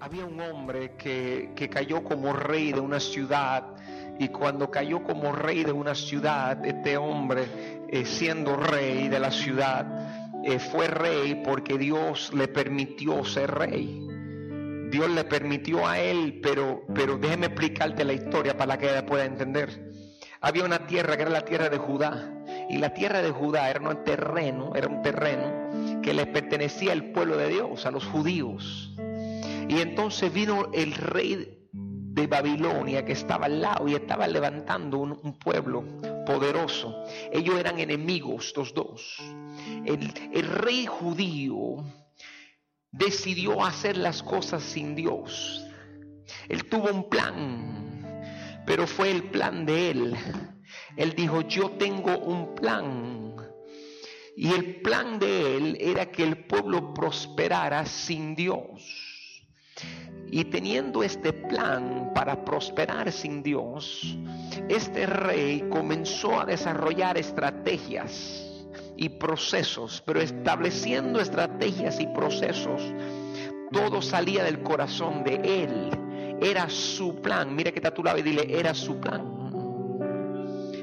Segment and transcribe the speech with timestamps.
[0.00, 3.66] Había un hombre que, que cayó como rey de una ciudad
[4.18, 9.30] y cuando cayó como rey de una ciudad, este hombre, eh, siendo rey de la
[9.30, 14.09] ciudad, eh, fue rey porque Dios le permitió ser rey.
[14.90, 19.24] Dios le permitió a él, pero, pero déjeme explicarte la historia para que ella pueda
[19.24, 19.92] entender.
[20.40, 23.80] Había una tierra que era la tierra de Judá, y la tierra de Judá era
[23.80, 28.94] un terreno, era un terreno que le pertenecía al pueblo de Dios, a los judíos.
[29.68, 35.38] Y entonces vino el rey de Babilonia que estaba al lado y estaba levantando un,
[35.38, 35.84] pueblo
[36.26, 37.04] poderoso.
[37.32, 39.18] Ellos eran enemigos, los dos.
[39.84, 41.84] El rey judío
[42.92, 45.64] decidió hacer las cosas sin Dios.
[46.48, 48.02] Él tuvo un plan,
[48.66, 50.16] pero fue el plan de él.
[50.96, 53.36] Él dijo, yo tengo un plan.
[54.36, 59.46] Y el plan de él era que el pueblo prosperara sin Dios.
[60.32, 64.16] Y teniendo este plan para prosperar sin Dios,
[64.68, 68.49] este rey comenzó a desarrollar estrategias
[69.00, 72.82] y procesos, pero estableciendo estrategias y procesos,
[73.72, 75.90] todo salía del corazón de él.
[76.42, 77.56] Era su plan.
[77.56, 79.40] Mira que está a tu lado y dile, era su plan.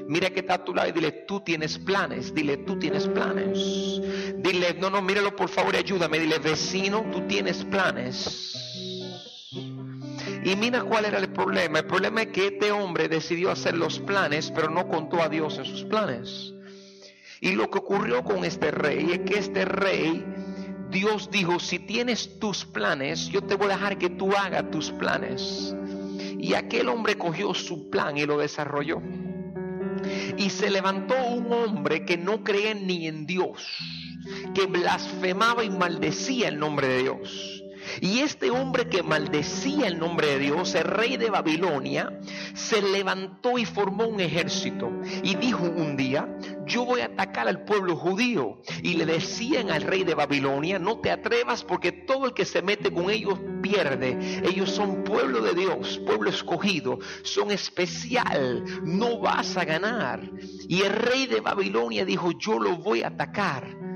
[0.08, 2.34] Mira que está a tu lado y dile, tú tienes planes.
[2.34, 4.00] Dile, tú tienes planes.
[4.38, 6.18] Dile, no, no, míralo por favor y ayúdame.
[6.18, 8.52] Dile, vecino, tú tienes planes.
[9.52, 11.78] Y mira cuál era el problema.
[11.78, 15.56] El problema es que este hombre decidió hacer los planes, pero no contó a Dios
[15.58, 16.54] en sus planes.
[17.40, 20.24] Y lo que ocurrió con este rey es que este rey,
[20.90, 24.90] Dios dijo, si tienes tus planes, yo te voy a dejar que tú hagas tus
[24.90, 25.74] planes.
[26.38, 29.00] Y aquel hombre cogió su plan y lo desarrolló.
[30.36, 33.66] Y se levantó un hombre que no creía ni en Dios,
[34.54, 37.64] que blasfemaba y maldecía el nombre de Dios.
[38.00, 42.18] Y este hombre que maldecía el nombre de Dios, el rey de Babilonia,
[42.54, 44.90] se levantó y formó un ejército.
[45.22, 46.28] Y dijo un día,
[46.66, 48.58] yo voy a atacar al pueblo judío.
[48.82, 52.62] Y le decían al rey de Babilonia, no te atrevas porque todo el que se
[52.62, 54.42] mete con ellos pierde.
[54.44, 60.20] Ellos son pueblo de Dios, pueblo escogido, son especial, no vas a ganar.
[60.68, 63.87] Y el rey de Babilonia dijo, yo lo voy a atacar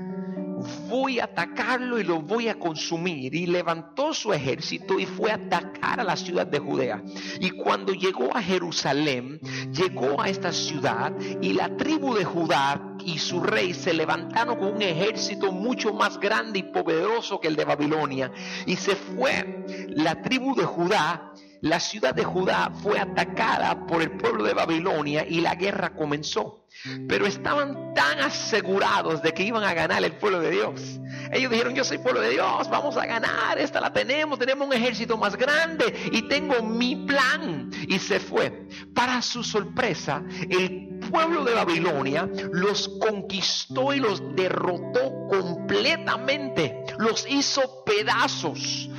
[0.89, 3.33] voy a atacarlo y lo voy a consumir.
[3.35, 7.01] Y levantó su ejército y fue a atacar a la ciudad de Judea.
[7.39, 9.39] Y cuando llegó a Jerusalén,
[9.71, 14.75] llegó a esta ciudad y la tribu de Judá y su rey se levantaron con
[14.75, 18.31] un ejército mucho más grande y poderoso que el de Babilonia.
[18.65, 24.11] Y se fue la tribu de Judá la ciudad de Judá fue atacada por el
[24.11, 26.65] pueblo de Babilonia y la guerra comenzó.
[27.07, 30.99] Pero estaban tan asegurados de que iban a ganar el pueblo de Dios.
[31.31, 34.73] Ellos dijeron, yo soy pueblo de Dios, vamos a ganar, esta la tenemos, tenemos un
[34.73, 37.71] ejército más grande y tengo mi plan.
[37.87, 38.67] Y se fue.
[38.93, 46.83] Para su sorpresa, el pueblo de Babilonia los conquistó y los derrotó completamente.
[46.97, 48.89] Los hizo pedazos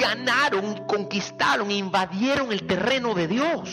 [0.00, 3.70] ganaron, conquistaron, invadieron el terreno de Dios.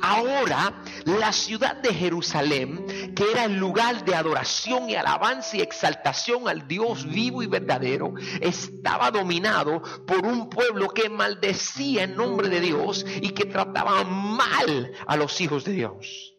[0.00, 6.48] Ahora la ciudad de Jerusalén, que era el lugar de adoración y alabanza y exaltación
[6.48, 12.60] al Dios vivo y verdadero, estaba dominado por un pueblo que maldecía en nombre de
[12.60, 16.33] Dios y que trataba mal a los hijos de Dios.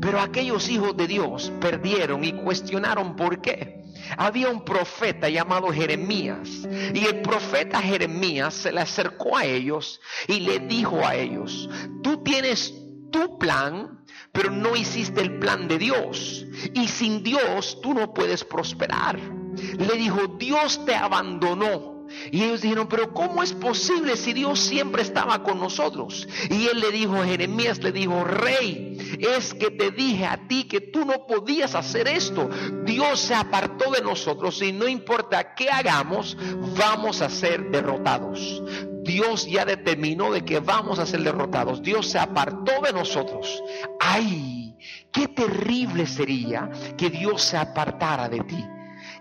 [0.00, 3.84] Pero aquellos hijos de Dios perdieron y cuestionaron por qué
[4.16, 6.66] había un profeta llamado Jeremías.
[6.94, 11.68] Y el profeta Jeremías se le acercó a ellos y le dijo a ellos,
[12.02, 12.74] tú tienes
[13.10, 16.46] tu plan, pero no hiciste el plan de Dios.
[16.74, 19.18] Y sin Dios tú no puedes prosperar.
[19.18, 21.93] Le dijo, Dios te abandonó.
[22.30, 26.28] Y ellos dijeron, pero ¿cómo es posible si Dios siempre estaba con nosotros?
[26.50, 30.80] Y él le dijo, Jeremías le dijo, rey, es que te dije a ti que
[30.80, 32.48] tú no podías hacer esto.
[32.84, 36.36] Dios se apartó de nosotros y no importa qué hagamos,
[36.76, 38.62] vamos a ser derrotados.
[39.02, 41.82] Dios ya determinó de que vamos a ser derrotados.
[41.82, 43.62] Dios se apartó de nosotros.
[44.00, 44.76] ¡Ay!
[45.12, 48.64] Qué terrible sería que Dios se apartara de ti.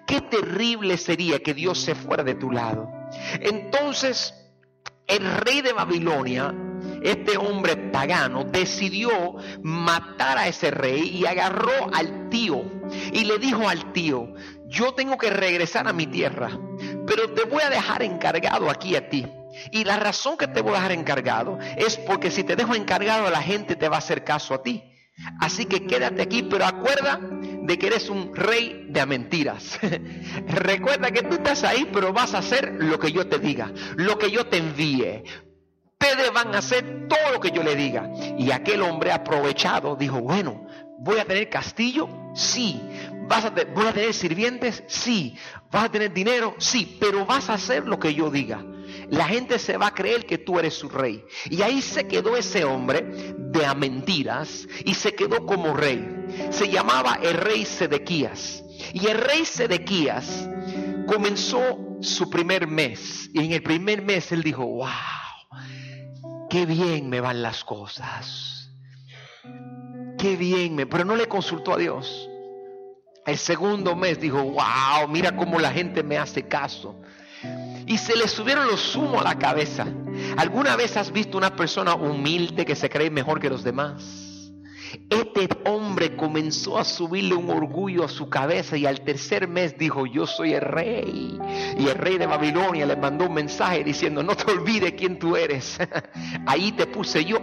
[0.06, 2.90] Qué terrible sería que Dios se fuera de tu lado.
[3.40, 4.34] Entonces,
[5.08, 6.54] el rey de Babilonia,
[7.02, 12.64] este hombre pagano, decidió matar a ese rey y agarró al tío
[13.12, 14.34] y le dijo al tío,
[14.68, 16.50] yo tengo que regresar a mi tierra,
[17.06, 19.26] pero te voy a dejar encargado aquí a ti.
[19.72, 23.30] Y la razón que te voy a dejar encargado es porque si te dejo encargado
[23.30, 24.84] la gente te va a hacer caso a ti.
[25.40, 27.20] Así que quédate aquí, pero acuerda
[27.64, 29.80] de que eres un rey de mentiras.
[30.48, 34.18] Recuerda que tú estás ahí, pero vas a hacer lo que yo te diga, lo
[34.18, 35.24] que yo te envíe.
[35.94, 38.12] Ustedes van a hacer todo lo que yo le diga.
[38.38, 40.68] Y aquel hombre aprovechado dijo, bueno,
[41.00, 42.10] ¿voy a tener castillo?
[42.36, 42.82] Sí.
[43.28, 44.84] ¿Vas a ¿Voy a tener sirvientes?
[44.88, 45.38] Sí.
[45.72, 46.56] ¿Vas a tener dinero?
[46.58, 46.98] Sí.
[47.00, 48.62] Pero vas a hacer lo que yo diga
[49.14, 51.24] la gente se va a creer que tú eres su rey.
[51.50, 56.26] Y ahí se quedó ese hombre de a mentiras y se quedó como rey.
[56.50, 58.64] Se llamaba el rey Sedequías.
[58.92, 60.50] Y el rey Sedequías
[61.06, 63.30] comenzó su primer mes.
[63.34, 64.90] Y en el primer mes él dijo, wow,
[66.50, 68.72] qué bien me van las cosas.
[70.18, 70.88] Qué bien me...
[70.88, 72.28] Pero no le consultó a Dios.
[73.28, 77.03] El segundo mes dijo, wow, mira cómo la gente me hace caso
[77.86, 79.88] y se le subieron los humos a la cabeza.
[80.38, 84.34] ¿Alguna vez has visto una persona humilde que se cree mejor que los demás?
[85.10, 90.06] Este hombre comenzó a subirle un orgullo a su cabeza y al tercer mes dijo,
[90.06, 91.40] yo soy el rey.
[91.80, 95.36] Y el rey de Babilonia le mandó un mensaje diciendo, no te olvides quién tú
[95.36, 95.78] eres.
[96.46, 97.40] Ahí te puse yo.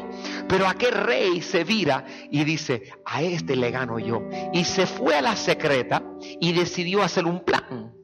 [0.49, 4.23] Pero aquel rey se vira y dice, a este le gano yo.
[4.53, 6.03] Y se fue a la secreta
[6.41, 8.00] y decidió hacer un plan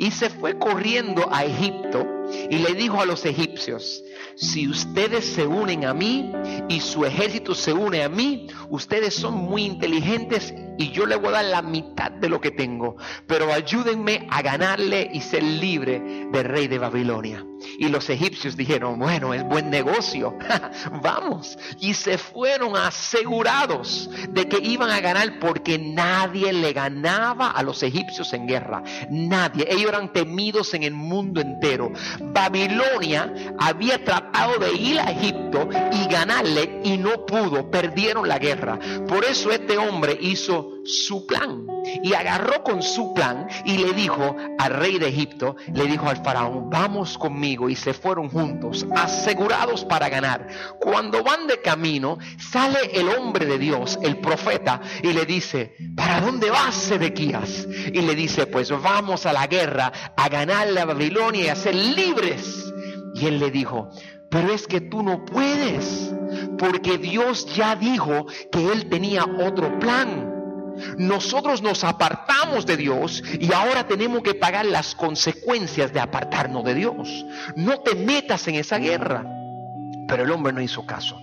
[0.00, 2.19] y se fue corriendo a Egipto
[2.50, 4.02] y le dijo a los egipcios,
[4.36, 6.32] si ustedes se unen a mí
[6.68, 11.28] y su ejército se une a mí, ustedes son muy inteligentes y yo le voy
[11.28, 12.96] a dar la mitad de lo que tengo,
[13.26, 16.00] pero ayúdenme a ganarle y ser libre
[16.32, 17.44] del rey de Babilonia.
[17.78, 20.38] Y los egipcios dijeron, bueno, es buen negocio,
[21.02, 21.58] vamos.
[21.78, 27.82] Y se fueron asegurados de que iban a ganar porque nadie le ganaba a los
[27.82, 28.82] egipcios en guerra.
[29.10, 29.66] Nadie.
[29.68, 31.92] Ellos eran temidos en el mundo entero.
[32.20, 37.70] Babilonia había tratado de ir a Egipto y ganarle y no pudo.
[37.70, 38.78] Perdieron la guerra.
[39.08, 41.66] Por eso este hombre hizo su plan.
[42.02, 46.22] Y agarró con su plan y le dijo al rey de Egipto, le dijo al
[46.22, 47.70] faraón, vamos conmigo.
[47.70, 50.48] Y se fueron juntos, asegurados para ganar.
[50.78, 56.20] Cuando van de camino, sale el hombre de Dios, el profeta, y le dice, ¿para
[56.20, 57.66] dónde vas, Sedequías?
[57.92, 61.74] Y le dice, pues vamos a la guerra, a ganar la Babilonia y a ser
[61.74, 62.72] libres.
[63.14, 63.90] Y él le dijo,
[64.30, 66.14] pero es que tú no puedes,
[66.58, 70.39] porque Dios ya dijo que él tenía otro plan.
[70.96, 76.74] Nosotros nos apartamos de Dios y ahora tenemos que pagar las consecuencias de apartarnos de
[76.74, 77.24] Dios.
[77.56, 79.24] No te metas en esa guerra.
[80.08, 81.20] Pero el hombre no hizo caso.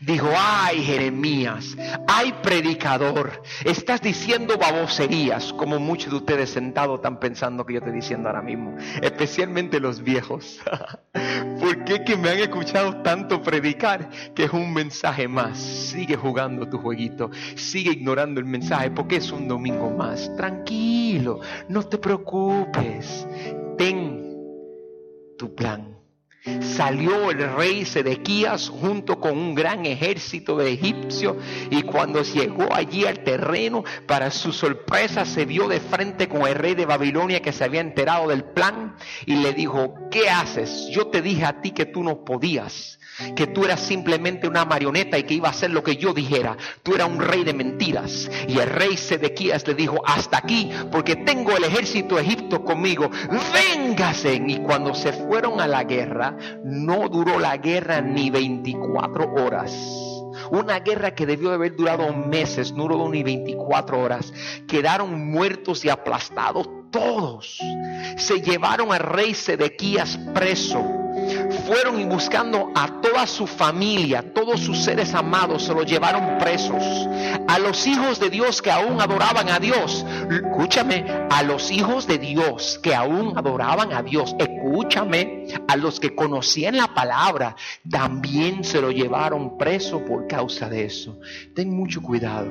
[0.00, 1.76] Dijo, ay Jeremías,
[2.06, 7.94] ay predicador, estás diciendo baboserías, como muchos de ustedes sentados están pensando que yo estoy
[7.94, 10.60] diciendo ahora mismo, especialmente los viejos.
[11.60, 15.58] ¿Por qué que me han escuchado tanto predicar que es un mensaje más?
[15.58, 20.30] Sigue jugando tu jueguito, sigue ignorando el mensaje porque es un domingo más.
[20.36, 23.26] Tranquilo, no te preocupes,
[23.78, 24.22] ten
[25.38, 25.93] tu plan
[26.60, 31.36] Salió el rey Sedequías junto con un gran ejército de egipcios
[31.70, 36.54] y cuando llegó allí al terreno, para su sorpresa se vio de frente con el
[36.54, 40.88] rey de Babilonia que se había enterado del plan y le dijo, ¿qué haces?
[40.90, 42.98] Yo te dije a ti que tú no podías
[43.36, 46.56] que tú eras simplemente una marioneta y que iba a hacer lo que yo dijera.
[46.82, 48.30] Tú eras un rey de mentiras.
[48.48, 53.10] Y el rey Sedequías le dijo, hasta aquí, porque tengo el ejército de Egipto conmigo.
[53.52, 54.42] Véngase.
[54.46, 60.13] Y cuando se fueron a la guerra, no duró la guerra ni 24 horas.
[60.50, 64.32] Una guerra que debió de haber durado meses, no duró ni 24 horas.
[64.66, 67.58] Quedaron muertos y aplastados todos.
[68.16, 71.04] Se llevaron al rey Sedequías preso
[71.66, 76.82] fueron y buscando a toda su familia, todos sus seres amados, se los llevaron presos.
[77.48, 82.18] A los hijos de Dios que aún adoraban a Dios, escúchame, a los hijos de
[82.18, 87.56] Dios que aún adoraban a Dios, escúchame, a los que conocían la palabra,
[87.88, 91.18] también se lo llevaron preso por causa de eso.
[91.54, 92.50] Ten mucho cuidado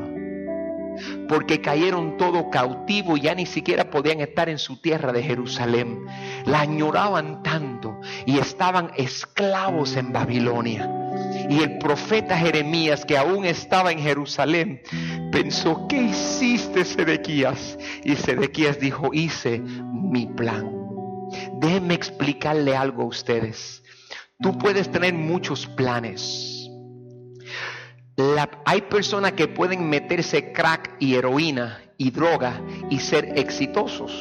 [1.27, 6.05] porque cayeron todo cautivo y ya ni siquiera podían estar en su tierra de Jerusalén.
[6.45, 10.89] La añoraban tanto y estaban esclavos en Babilonia.
[11.53, 14.81] Y el profeta Jeremías, que aún estaba en Jerusalén,
[15.31, 17.77] pensó, ¿qué hiciste, Sedequías?
[18.03, 20.71] Y Sedequías dijo, hice mi plan.
[21.59, 23.83] Déjenme explicarle algo a ustedes.
[24.41, 26.53] Tú puedes tener muchos planes
[28.65, 34.11] hay personas que pueden meterse crack y heroína y droga y ser exitosos.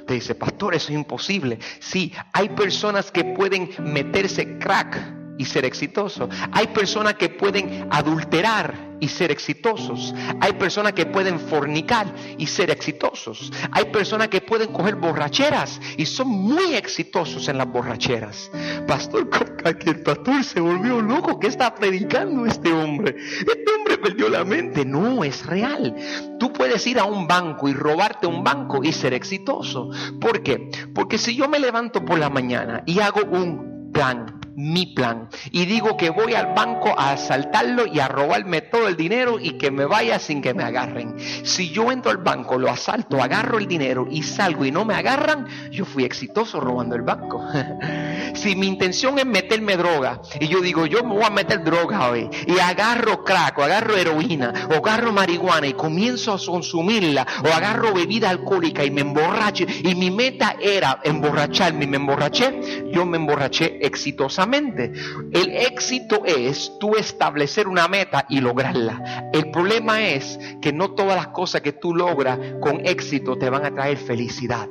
[0.00, 1.58] Usted dice, pastor, eso es imposible.
[1.78, 6.28] Sí, hay personas que pueden meterse crack y ser exitosos.
[6.52, 10.14] Hay personas que pueden adulterar y ser exitosos.
[10.38, 13.50] Hay personas que pueden fornicar y ser exitosos.
[13.72, 18.50] Hay personas que pueden coger borracheras y son muy exitosos en las borracheras.
[18.86, 19.30] Pastor,
[19.86, 21.40] el pastor se volvió loco.
[21.40, 23.16] ¿Qué está predicando este hombre?
[23.16, 24.84] Este hombre perdió la mente.
[24.84, 25.96] No, es real.
[26.38, 29.88] Tú puedes ir a un banco y robarte un banco y ser exitoso.
[30.20, 30.70] ¿Por qué?
[30.94, 35.28] Porque si yo me levanto por la mañana y hago un plan mi plan.
[35.50, 39.52] Y digo que voy al banco a asaltarlo y a robarme todo el dinero y
[39.52, 41.14] que me vaya sin que me agarren.
[41.18, 44.94] Si yo entro al banco, lo asalto, agarro el dinero y salgo y no me
[44.94, 47.44] agarran, yo fui exitoso robando el banco.
[48.40, 52.10] si mi intención es meterme droga y yo digo, yo me voy a meter droga
[52.10, 57.48] hoy y agarro crack o agarro heroína o agarro marihuana y comienzo a consumirla o
[57.48, 63.04] agarro bebida alcohólica y me emborracho y mi meta era emborracharme y me emborraché, yo
[63.04, 64.92] me emborraché exitosamente
[65.32, 69.30] el éxito es tú establecer una meta y lograrla.
[69.32, 73.64] El problema es que no todas las cosas que tú logras con éxito te van
[73.64, 74.68] a traer felicidad.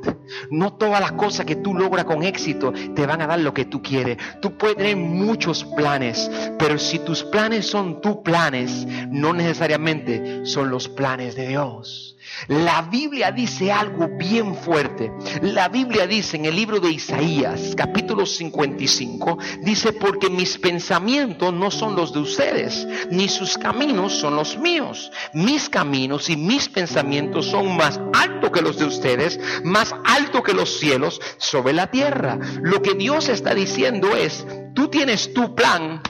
[0.49, 3.59] No todas las cosas que tú logras con éxito te van a dar lo que
[3.66, 4.18] tú quieres.
[4.42, 10.70] Tú puedes tener muchos planes, pero si tus planes son tus planes, no necesariamente son
[10.70, 12.18] los planes de Dios.
[12.48, 15.12] La Biblia dice algo bien fuerte.
[15.41, 21.71] La Biblia dice en el libro de Isaías, capítulo 55, dice, porque mis pensamientos no
[21.71, 25.12] son los de ustedes, ni sus caminos son los míos.
[25.33, 30.53] Mis caminos y mis pensamientos son más altos que los de ustedes, más altos que
[30.53, 32.39] los cielos sobre la tierra.
[32.62, 36.01] Lo que Dios está diciendo es, tú tienes tu plan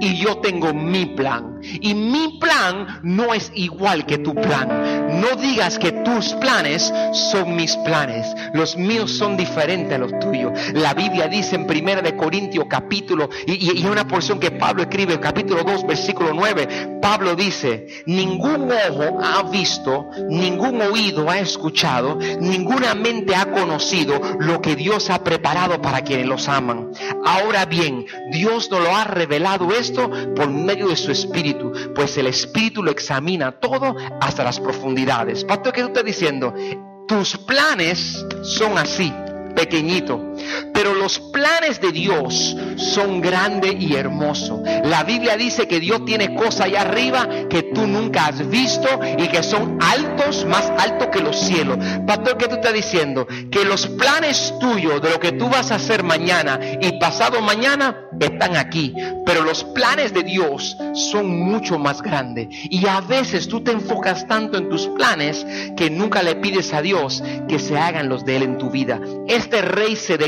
[0.00, 1.57] y yo tengo mi plan.
[1.62, 5.20] Y mi plan no es igual que tu plan.
[5.20, 8.26] No digas que tus planes son mis planes.
[8.54, 10.52] Los míos son diferentes a los tuyos.
[10.74, 15.18] La Biblia dice en 1 de Corintios capítulo, y, y, una porción que Pablo escribe,
[15.18, 22.94] capítulo 2, versículo 9, Pablo dice, ningún ojo ha visto, ningún oído ha escuchado, ninguna
[22.94, 26.90] mente ha conocido lo que Dios ha preparado para quienes los aman.
[27.24, 31.10] Ahora bien, Dios nos lo ha revelado esto por medio de su
[31.94, 35.44] Pues el Espíritu lo examina todo hasta las profundidades.
[35.44, 36.54] Pastor, ¿qué tú estás diciendo?
[37.06, 39.12] Tus planes son así,
[39.58, 40.34] pequeñito.
[40.72, 44.60] Pero los planes de Dios son grandes y hermosos.
[44.84, 48.88] La Biblia dice que Dios tiene cosas allá arriba que tú nunca has visto
[49.18, 51.78] y que son altos, más altos que los cielos.
[52.06, 53.26] Pastor, ¿qué tú estás diciendo?
[53.50, 57.96] Que los planes tuyos de lo que tú vas a hacer mañana y pasado mañana
[58.20, 58.94] están aquí.
[59.26, 62.48] Pero los planes de Dios son mucho más grandes.
[62.50, 65.44] Y a veces tú te enfocas tanto en tus planes
[65.76, 69.00] que nunca le pides a Dios que se hagan los de Él en tu vida.
[69.48, 70.18] Este rey se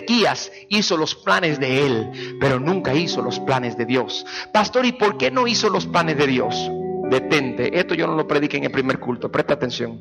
[0.71, 4.25] hizo los planes de él, pero nunca hizo los planes de Dios.
[4.50, 6.71] Pastor, ¿y por qué no hizo los planes de Dios?
[7.11, 10.00] Detente, esto yo no lo prediqué en el primer culto, presta atención.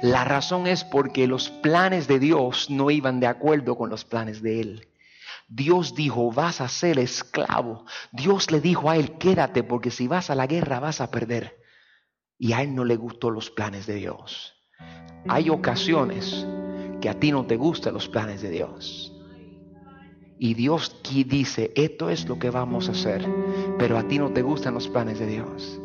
[0.00, 4.42] La razón es porque los planes de Dios no iban de acuerdo con los planes
[4.42, 4.88] de él.
[5.48, 7.84] Dios dijo, vas a ser esclavo.
[8.12, 11.56] Dios le dijo a él, quédate porque si vas a la guerra vas a perder.
[12.38, 14.54] Y a él no le gustó los planes de Dios.
[15.26, 16.46] Hay ocasiones
[17.00, 19.12] que a ti no te gustan los planes de Dios.
[20.38, 23.26] Y Dios dice, esto es lo que vamos a hacer,
[23.78, 25.80] pero a ti no te gustan los planes de Dios.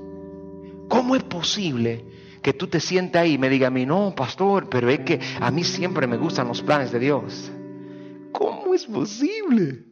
[0.87, 2.05] ¿Cómo es posible
[2.43, 5.19] que tú te sientas ahí y me digas a mí, no, pastor, pero es que
[5.39, 7.51] a mí siempre me gustan los planes de Dios?
[8.31, 9.85] ¿Cómo es posible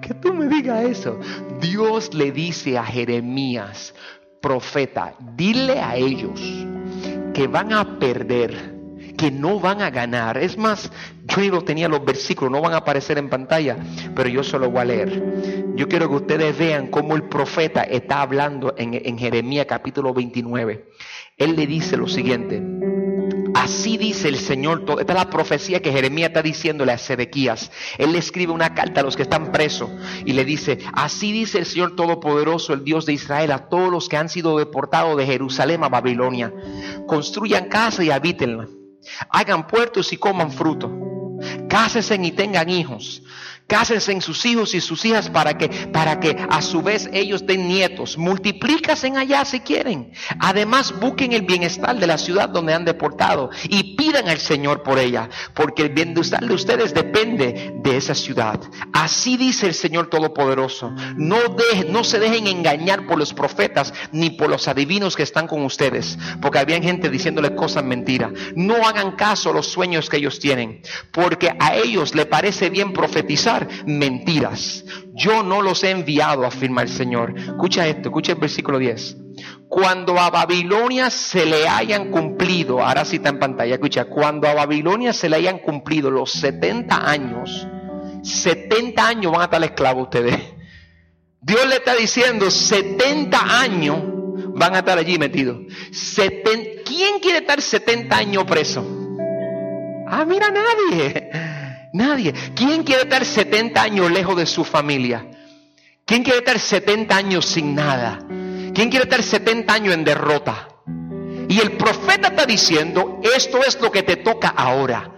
[0.00, 1.18] que tú me digas eso?
[1.60, 3.94] Dios le dice a Jeremías,
[4.40, 6.40] profeta, dile a ellos
[7.34, 8.75] que van a perder
[9.16, 10.38] que no van a ganar.
[10.38, 10.90] Es más,
[11.24, 13.76] yo no tenía los versículos, no van a aparecer en pantalla,
[14.14, 15.74] pero yo se los voy a leer.
[15.74, 20.88] Yo quiero que ustedes vean cómo el profeta está hablando en, en Jeremías capítulo 29.
[21.36, 22.62] Él le dice lo siguiente.
[23.54, 24.84] Así dice el Señor.
[25.00, 27.72] Esta es la profecía que Jeremías está diciéndole a Sedequías.
[27.98, 29.90] Él le escribe una carta a los que están presos
[30.24, 34.08] y le dice, así dice el Señor Todopoderoso, el Dios de Israel, a todos los
[34.08, 36.52] que han sido deportados de Jerusalén a Babilonia.
[37.06, 38.68] Construyan casa y habítenla
[39.30, 40.90] hagan puertos y coman fruto,
[41.68, 43.22] cásense y tengan hijos,
[43.66, 47.44] Cásense en sus hijos y sus hijas para que, para que a su vez ellos
[47.46, 48.16] den nietos.
[48.16, 50.12] Multiplíquense allá si quieren.
[50.38, 54.98] Además, busquen el bienestar de la ciudad donde han deportado y pidan al Señor por
[54.98, 58.60] ella, porque el bienestar de ustedes depende de esa ciudad.
[58.92, 60.92] Así dice el Señor Todopoderoso.
[61.16, 61.36] No,
[62.04, 66.60] se dejen engañar por los profetas ni por los adivinos que están con ustedes, porque
[66.60, 68.30] había gente diciéndole cosas mentiras.
[68.54, 72.92] No hagan caso a los sueños que ellos tienen, porque a ellos le parece bien
[72.92, 73.55] profetizar
[73.86, 74.84] mentiras.
[75.14, 77.34] Yo no los he enviado, afirma el Señor.
[77.36, 79.16] Escucha esto, escucha el versículo 10.
[79.68, 84.54] Cuando a Babilonia se le hayan cumplido, ahora sí está en pantalla, escucha, cuando a
[84.54, 87.66] Babilonia se le hayan cumplido los 70 años,
[88.22, 90.40] 70 años van a estar esclavos ustedes.
[91.40, 93.98] Dios le está diciendo 70 años
[94.54, 95.58] van a estar allí metidos.
[96.84, 98.84] ¿Quién quiere estar 70 años preso?
[100.08, 101.30] Ah, mira, nadie.
[101.96, 102.34] Nadie.
[102.54, 105.26] ¿Quién quiere estar 70 años lejos de su familia?
[106.04, 108.18] ¿Quién quiere estar 70 años sin nada?
[108.74, 110.68] ¿Quién quiere estar 70 años en derrota?
[111.48, 115.10] Y el profeta está diciendo, esto es lo que te toca ahora.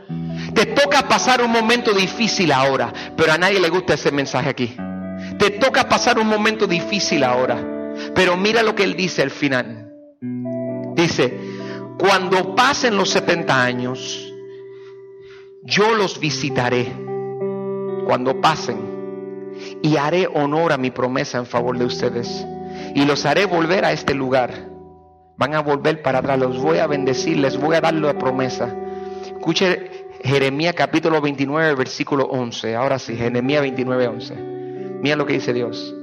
[0.55, 4.77] Te toca pasar un momento difícil ahora, pero a nadie le gusta ese mensaje aquí.
[5.37, 9.91] Te toca pasar un momento difícil ahora, pero mira lo que él dice al final.
[10.95, 11.41] Dice,
[11.99, 14.28] cuando pasen los 70 años,
[15.63, 16.87] yo los visitaré
[18.07, 18.79] cuando pasen
[19.83, 22.47] y haré honor a mi promesa en favor de ustedes
[22.95, 24.69] y los haré volver a este lugar.
[25.37, 28.75] Van a volver para atrás, los voy a bendecir, les voy a dar la promesa.
[29.25, 32.75] Escuche Jeremías capítulo 29, versículo 11.
[32.75, 34.35] Ahora sí, Jeremías 29, 11.
[35.01, 35.95] Mira lo que dice Dios.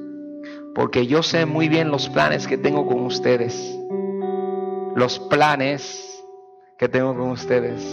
[0.74, 3.77] Porque yo sé muy bien los planes que tengo con ustedes.
[4.95, 6.24] Los planes
[6.77, 7.83] que tengo con ustedes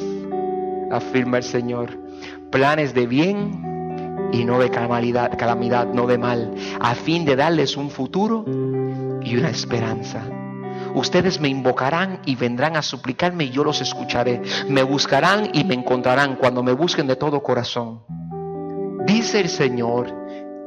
[0.92, 1.98] afirma el Señor.
[2.50, 7.76] Planes de bien y no de calamidad, calamidad, no de mal, a fin de darles
[7.76, 8.44] un futuro
[9.22, 10.22] y una esperanza.
[10.94, 14.42] Ustedes me invocarán y vendrán a suplicarme y yo los escucharé.
[14.68, 18.02] Me buscarán y me encontrarán cuando me busquen de todo corazón.
[19.06, 20.12] Dice el Señor,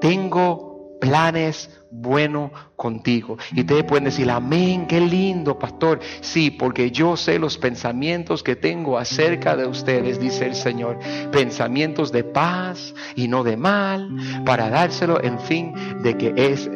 [0.01, 0.74] tengo
[1.05, 3.37] planes buenos contigo.
[3.53, 5.99] Y ustedes pueden decir, amén, qué lindo, pastor.
[6.21, 10.97] Sí, porque yo sé los pensamientos que tengo acerca de ustedes, dice el Señor.
[11.31, 14.09] Pensamientos de paz y no de mal,
[14.45, 16.69] para dárselo, en fin, de que es...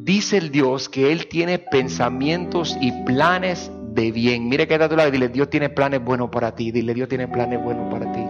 [0.00, 4.48] Dice el Dios que Él tiene pensamientos y planes de bien.
[4.48, 6.70] Mire que está a tu lado dile, Dios tiene planes buenos para ti.
[6.70, 8.20] Dile, Dios tiene planes buenos para ti.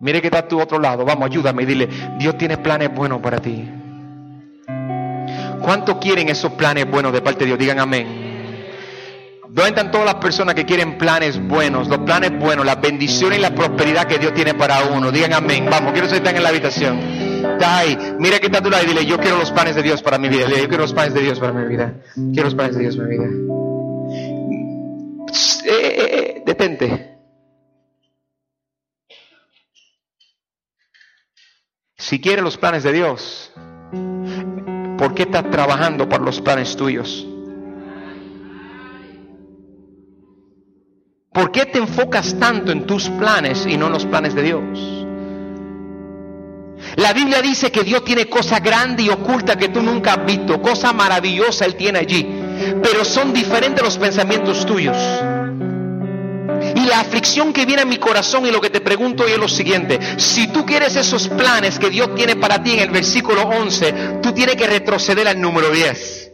[0.00, 1.04] Mire que está a tu otro lado.
[1.04, 3.68] Vamos, ayúdame y dile, Dios tiene planes buenos para ti.
[5.60, 7.58] ¿Cuánto quieren esos planes buenos de parte de Dios?
[7.58, 8.30] Digan amén.
[9.50, 11.88] ¿Dónde están todas las personas que quieren planes buenos?
[11.88, 15.12] Los planes buenos, la bendición y la prosperidad que Dios tiene para uno.
[15.12, 15.66] Digan amén.
[15.70, 16.98] Vamos, quiero que están en la habitación.
[16.98, 17.82] Está.
[18.18, 20.16] Mira que está a tu lado y dile, yo quiero los planes de Dios para
[20.16, 20.46] mi vida.
[20.46, 21.92] Dile, yo quiero los planes de Dios para mi vida.
[22.14, 23.28] Quiero los planes de Dios para mi vida.
[25.64, 27.19] Eh, eh, eh, detente.
[32.10, 33.52] Si quieres los planes de Dios,
[34.98, 37.24] ¿por qué estás trabajando por los planes tuyos?
[41.32, 44.60] ¿Por qué te enfocas tanto en tus planes y no en los planes de Dios?
[46.96, 50.60] La Biblia dice que Dios tiene cosas grandes y ocultas que tú nunca has visto,
[50.60, 52.26] cosa maravillosa Él tiene allí,
[52.82, 54.96] pero son diferentes los pensamientos tuyos.
[56.90, 59.46] La aflicción que viene en mi corazón y lo que te pregunto hoy es lo
[59.46, 60.00] siguiente.
[60.16, 64.32] Si tú quieres esos planes que Dios tiene para ti en el versículo 11, tú
[64.32, 66.32] tienes que retroceder al número 10.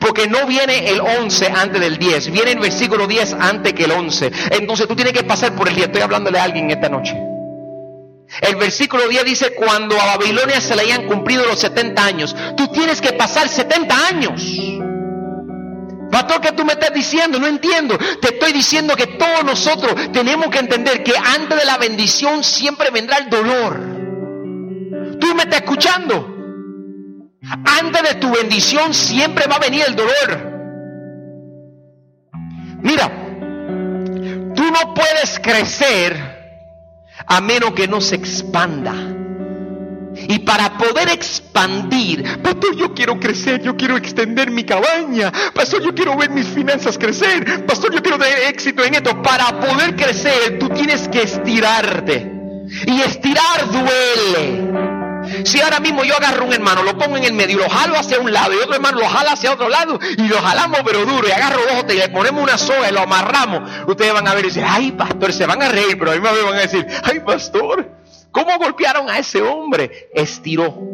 [0.00, 3.92] Porque no viene el 11 antes del 10, viene el versículo 10 antes que el
[3.92, 4.32] 11.
[4.50, 5.86] Entonces tú tienes que pasar por el 10.
[5.86, 7.16] Estoy hablándole a alguien esta noche.
[8.40, 12.66] El versículo 10 dice, cuando a Babilonia se le hayan cumplido los 70 años, tú
[12.66, 14.42] tienes que pasar 70 años.
[16.12, 17.38] Pastor, ¿qué tú me estás diciendo?
[17.38, 17.96] No entiendo.
[17.96, 22.90] Te estoy diciendo que todos nosotros tenemos que entender que antes de la bendición siempre
[22.90, 23.80] vendrá el dolor.
[25.18, 27.30] ¿Tú me estás escuchando?
[27.80, 30.52] Antes de tu bendición siempre va a venir el dolor.
[32.82, 33.08] Mira,
[34.54, 36.14] tú no puedes crecer
[37.26, 39.11] a menos que no se expanda.
[40.14, 45.94] Y para poder expandir, pastor, yo quiero crecer, yo quiero extender mi cabaña, pastor, yo
[45.94, 49.22] quiero ver mis finanzas crecer, pastor, yo quiero tener éxito en esto.
[49.22, 52.30] Para poder crecer, tú tienes que estirarte.
[52.86, 54.92] Y estirar duele.
[55.44, 58.18] Si ahora mismo yo agarro un hermano, lo pongo en el medio lo jalo hacia
[58.18, 61.26] un lado y otro hermano lo jala hacia otro lado y lo jalamos pero duro
[61.28, 64.44] y agarro dos y le ponemos una soga y lo amarramos, ustedes van a ver
[64.44, 66.86] y decir, ay pastor, se van a reír, pero a mí me van a decir,
[67.04, 67.88] ay pastor,
[68.32, 70.08] ¿Cómo golpearon a ese hombre?
[70.14, 70.92] Estiró.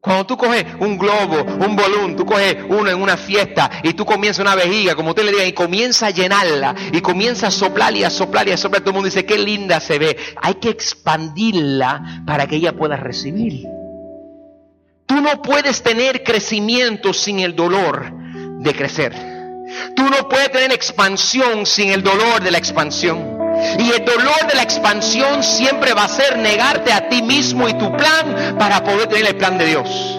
[0.00, 4.06] Cuando tú coges un globo, un balón, tú coges uno en una fiesta y tú
[4.06, 7.94] comienzas una vejiga, como usted le diga, y comienza a llenarla y comienza a soplar
[7.96, 10.16] y a soplar y a soplar, todo el mundo dice, qué linda se ve.
[10.40, 13.66] Hay que expandirla para que ella pueda recibir.
[15.06, 18.12] Tú no puedes tener crecimiento sin el dolor
[18.60, 19.12] de crecer.
[19.96, 23.37] Tú no puedes tener expansión sin el dolor de la expansión.
[23.78, 27.74] Y el dolor de la expansión siempre va a ser negarte a ti mismo y
[27.74, 30.18] tu plan para poder tener el plan de Dios.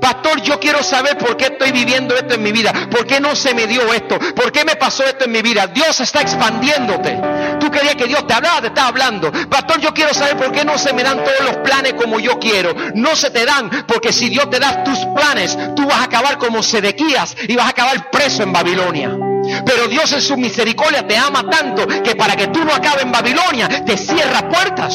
[0.00, 2.72] Pastor, yo quiero saber por qué estoy viviendo esto en mi vida.
[2.90, 4.18] ¿Por qué no se me dio esto?
[4.34, 5.66] ¿Por qué me pasó esto en mi vida?
[5.66, 7.20] Dios está expandiéndote.
[7.60, 9.32] Tú querías que Dios te hablara, te estaba hablando.
[9.48, 12.38] Pastor, yo quiero saber por qué no se me dan todos los planes como yo
[12.38, 12.74] quiero.
[12.94, 16.38] No se te dan porque si Dios te da tus planes, tú vas a acabar
[16.38, 19.35] como Sedequías y vas a acabar preso en Babilonia.
[19.64, 23.12] Pero Dios en su misericordia te ama tanto que para que tú no acabes en
[23.12, 24.94] Babilonia te cierra puertas.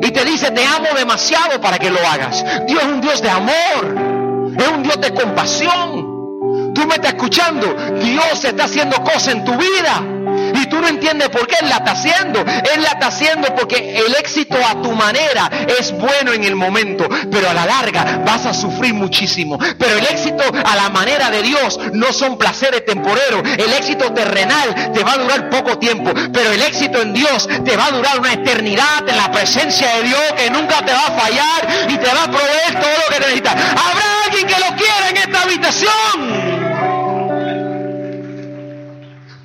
[0.00, 2.44] Y te dice, te amo demasiado para que lo hagas.
[2.66, 4.54] Dios es un Dios de amor.
[4.58, 6.72] Es un Dios de compasión.
[6.74, 7.74] Tú me estás escuchando.
[8.02, 10.15] Dios está haciendo cosas en tu vida.
[10.54, 12.40] Y tú no entiendes por qué Él la está haciendo.
[12.40, 17.08] Él la está haciendo porque el éxito a tu manera es bueno en el momento,
[17.30, 19.58] pero a la larga vas a sufrir muchísimo.
[19.78, 23.42] Pero el éxito a la manera de Dios no son placeres temporeros.
[23.56, 27.76] El éxito terrenal te va a durar poco tiempo, pero el éxito en Dios te
[27.76, 31.20] va a durar una eternidad en la presencia de Dios que nunca te va a
[31.20, 33.54] fallar y te va a proveer todo lo que necesitas.
[33.54, 36.55] Habrá alguien que lo quiera en esta habitación.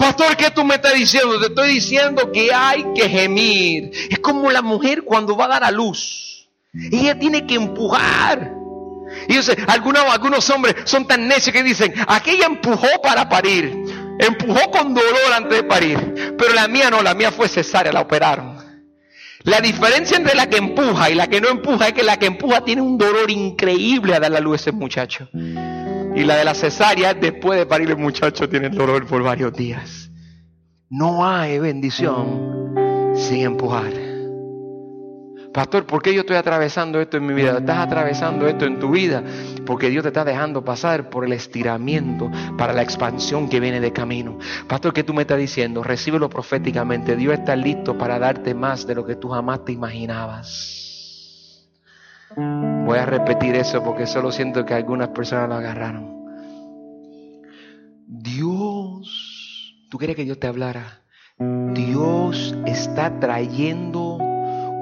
[0.02, 1.40] Pastor, ¿qué tú me estás diciendo?
[1.40, 3.92] Te estoy diciendo que hay que gemir.
[4.10, 6.50] Es como la mujer cuando va a dar a luz.
[6.74, 8.52] Ella tiene que empujar.
[9.28, 13.78] Y yo sé, algunos, algunos hombres son tan necios que dicen, aquella empujó para parir.
[14.18, 16.36] Empujó con dolor antes de parir.
[16.36, 18.58] Pero la mía no, la mía fue cesárea, la operaron.
[19.44, 22.26] La diferencia entre la que empuja y la que no empuja es que la que
[22.26, 25.30] empuja tiene un dolor increíble a dar la luz a ese muchacho.
[26.16, 30.10] Y la de la cesárea, después de parir el muchacho, tiene dolor por varios días.
[30.90, 32.74] No hay bendición
[33.16, 33.94] sin empujar.
[35.54, 37.58] Pastor, ¿por qué yo estoy atravesando esto en mi vida?
[37.58, 39.24] Estás atravesando esto en tu vida
[39.66, 43.92] porque Dios te está dejando pasar por el estiramiento para la expansión que viene de
[43.92, 44.38] camino.
[44.68, 45.84] Pastor, ¿qué tú me estás diciendo?
[45.84, 47.18] Recíbelo proféticamente.
[47.18, 50.91] Dios está listo para darte más de lo que tú jamás te imaginabas.
[52.36, 56.22] Voy a repetir eso porque solo siento que algunas personas lo agarraron.
[58.08, 61.02] Dios, tú quieres que Dios te hablara.
[61.38, 64.18] Dios está trayendo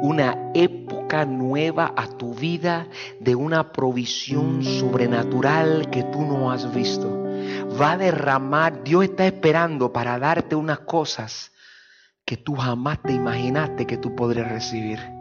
[0.02, 2.88] una época nueva a tu vida
[3.20, 7.24] de una provisión sobrenatural que tú no has visto.
[7.80, 11.52] Va a derramar, Dios está esperando para darte unas cosas
[12.26, 15.19] que tú jamás te imaginaste que tú podrías recibir.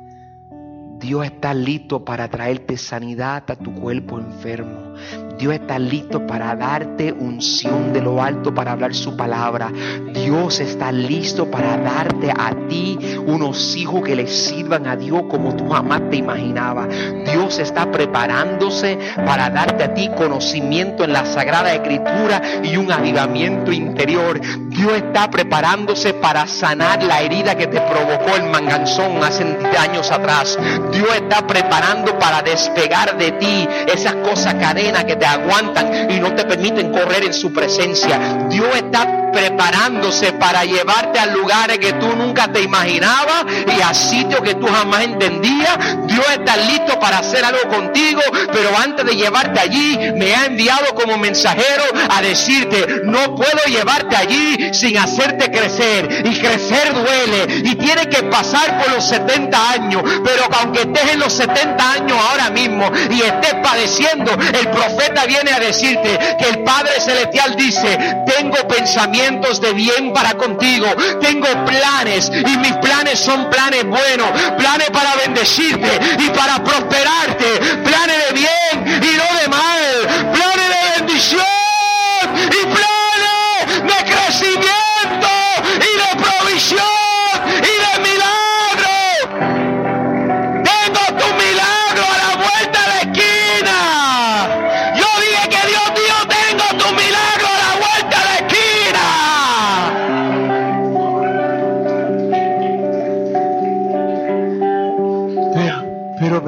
[0.98, 4.94] Dios está listo para traerte sanidad a tu cuerpo enfermo.
[5.38, 9.70] Dios está listo para darte unción de lo alto para hablar su palabra.
[10.12, 15.55] Dios está listo para darte a ti unos hijos que le sirvan a Dios como
[15.55, 16.88] tú jamás te imaginabas.
[17.24, 23.70] Dios está preparándose para darte a ti conocimiento en la Sagrada Escritura y un avivamiento
[23.70, 24.40] interior.
[24.68, 29.44] Dios está preparándose para sanar la herida que te provocó el manganzón hace
[29.79, 30.59] años atrás.
[30.90, 36.34] Dios está preparando para despegar de ti esas cosas cadenas que te aguantan y no
[36.34, 38.18] te permiten correr en su presencia.
[38.48, 44.40] Dios está preparándose para llevarte a lugares que tú nunca te imaginabas y a sitios
[44.40, 45.78] que tú jamás entendías.
[46.06, 48.20] Dios está listo para hacer algo contigo,
[48.52, 54.16] pero antes de llevarte allí, me ha enviado como mensajero a decirte, no puedo llevarte
[54.16, 56.22] allí sin hacerte crecer.
[56.24, 61.20] Y crecer duele y tienes que pasar por los 70 años, pero aunque estés en
[61.20, 66.64] los 70 años ahora mismo y estés padeciendo, el profeta viene a decirte que el
[66.64, 70.87] Padre Celestial dice, tengo pensamientos de bien para contigo.
[71.20, 77.46] Tengo planes y mis planes son planes buenos, planes para bendecirte y para prosperarte,
[77.84, 81.67] planes de bien y no de mal, planes de bendición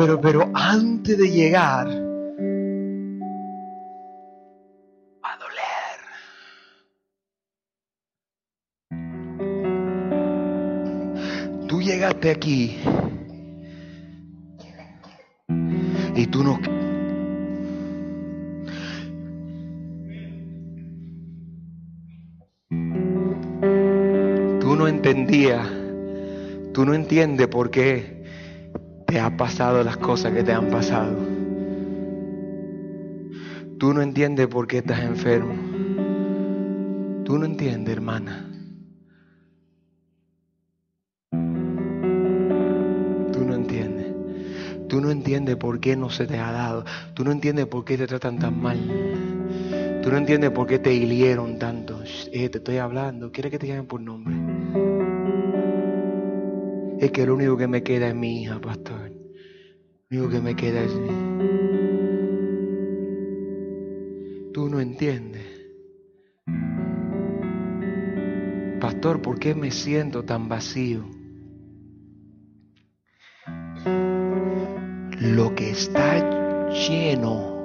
[0.01, 1.87] pero, pero, antes de llegar
[5.23, 6.01] a doler.
[11.69, 12.79] tú llegaste aquí
[16.17, 16.59] y tú no...
[24.61, 25.69] Tú no entendías,
[26.73, 28.20] tú no entiendes por qué
[29.11, 31.17] te ha pasado las cosas que te han pasado.
[33.77, 35.55] Tú no entiendes por qué estás enfermo.
[37.25, 38.49] Tú no entiendes, hermana.
[43.33, 44.07] Tú no entiendes.
[44.89, 46.85] Tú no entiendes por qué no se te ha dado.
[47.15, 48.79] Tú no entiendes por qué te tratan tan mal.
[50.05, 52.01] Tú no entiendes por qué te hirieron tanto.
[52.33, 53.33] Eh, te estoy hablando.
[53.33, 54.60] ¿Quieres que te llamen por nombre?
[57.01, 59.11] Es que lo único que me queda es mi hija, pastor.
[60.11, 61.09] Lo único que me queda es mi...
[64.53, 65.47] Tú no entiendes.
[68.83, 71.09] Pastor, ¿por qué me siento tan vacío?
[75.21, 77.57] Lo que está lleno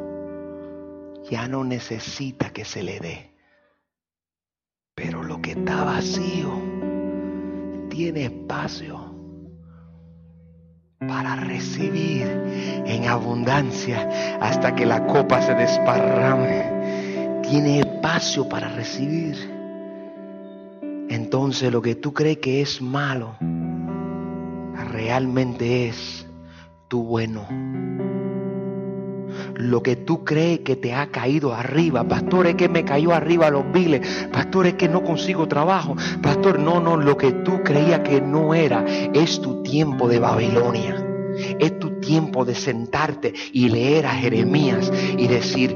[1.29, 3.31] ya no necesita que se le dé.
[4.95, 6.53] Pero lo que está vacío
[7.89, 9.04] tiene espacio
[10.99, 12.27] para recibir
[12.85, 17.41] en abundancia hasta que la copa se desparrame.
[17.41, 19.35] Tiene espacio para recibir.
[21.09, 23.35] Entonces lo que tú crees que es malo,
[24.91, 26.25] realmente es
[26.87, 27.47] tu bueno
[29.55, 32.03] lo que tú crees que te ha caído arriba.
[32.03, 34.27] Pastor, es que me cayó arriba los viles.
[34.31, 35.95] Pastor, es que no consigo trabajo.
[36.21, 41.03] Pastor, no, no, lo que tú creías que no era es tu tiempo de Babilonia.
[41.59, 45.75] Es tu tiempo de sentarte y leer a Jeremías y decir,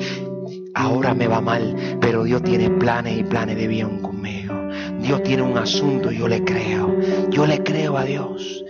[0.74, 4.56] ahora me va mal, pero Dios tiene planes y planes de bien conmigo.
[5.02, 6.96] Dios tiene un asunto, yo le creo.
[7.30, 8.64] Yo le creo a Dios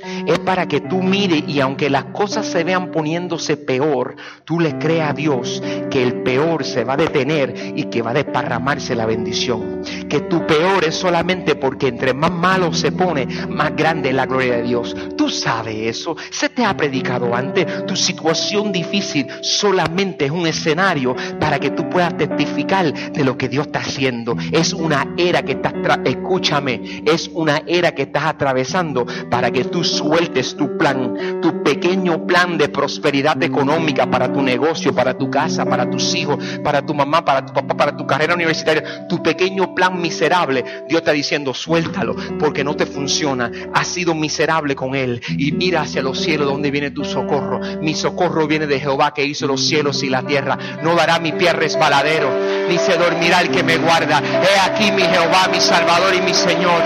[0.50, 5.12] para que tú mires y aunque las cosas se vean poniéndose peor, tú le creas
[5.12, 9.06] a Dios que el peor se va a detener y que va a desparramarse la
[9.06, 9.84] bendición.
[10.10, 14.26] Que tu peor es solamente porque entre más malo se pone, más grande es la
[14.26, 14.96] gloria de Dios.
[15.16, 17.86] Tú sabes eso, se te ha predicado antes.
[17.86, 23.50] Tu situación difícil solamente es un escenario para que tú puedas testificar de lo que
[23.50, 24.36] Dios está haciendo.
[24.52, 29.84] Es una era que estás, escúchame, es una era que estás atravesando para que tú
[29.84, 35.66] sueltes tu plan, tu pequeño plan de prosperidad económica para tu negocio, para tu casa,
[35.66, 39.76] para tus hijos, para tu mamá, para tu papá, para tu carrera universitaria, tu pequeño
[39.76, 45.22] plan miserable, Dios está diciendo, suéltalo, porque no te funciona, has sido miserable con él
[45.38, 47.60] y mira hacia los cielos donde viene tu socorro.
[47.82, 50.58] Mi socorro viene de Jehová que hizo los cielos y la tierra.
[50.84, 52.30] No dará mi pie resbaladero,
[52.70, 54.22] ni se dormirá el que me guarda.
[54.22, 56.82] He aquí mi Jehová, mi Salvador y mi Señor.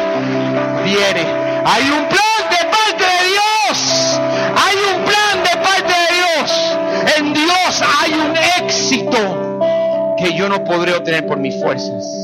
[0.83, 1.43] Viene.
[1.65, 2.42] Hay un plan
[3.73, 6.77] hay un plan de parte de Dios.
[7.17, 12.22] En Dios hay un éxito que yo no podré obtener por mis fuerzas.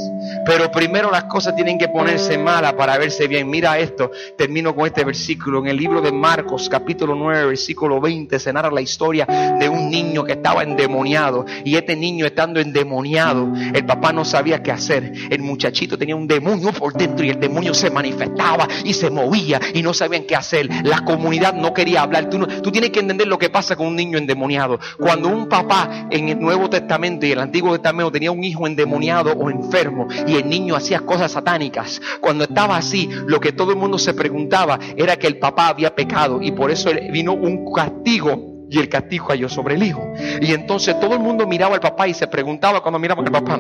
[0.50, 3.48] Pero primero las cosas tienen que ponerse malas para verse bien.
[3.48, 5.60] Mira esto, termino con este versículo.
[5.60, 9.92] En el libro de Marcos, capítulo 9, versículo 20, se narra la historia de un
[9.92, 11.46] niño que estaba endemoniado.
[11.64, 15.14] Y este niño estando endemoniado, el papá no sabía qué hacer.
[15.30, 19.62] El muchachito tenía un demonio por dentro y el demonio se manifestaba y se movía
[19.76, 20.68] y no sabían qué hacer.
[20.84, 22.28] La comunidad no quería hablar.
[22.28, 24.80] Tú, tú tienes que entender lo que pasa con un niño endemoniado.
[24.98, 29.34] Cuando un papá en el Nuevo Testamento y el Antiguo Testamento tenía un hijo endemoniado
[29.34, 32.02] o enfermo y el niño hacía cosas satánicas.
[32.20, 35.94] Cuando estaba así, lo que todo el mundo se preguntaba era que el papá había
[35.96, 40.04] pecado y por eso vino un castigo y el castigo cayó sobre el hijo.
[40.42, 43.60] Y entonces todo el mundo miraba al papá y se preguntaba cuando miraba al papá,